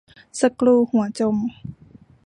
[0.39, 1.35] สกรูหัวจม